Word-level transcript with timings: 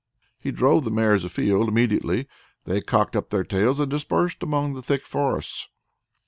He 0.39 0.49
drove 0.49 0.83
the 0.83 0.89
mares 0.89 1.23
afield. 1.23 1.67
Immediately 1.69 2.27
they 2.65 2.81
cocked 2.81 3.15
up 3.15 3.29
their 3.29 3.43
tails 3.43 3.79
and 3.79 3.91
dispersed 3.91 4.41
among 4.41 4.73
the 4.73 4.81
thick 4.81 5.05
forests. 5.05 5.69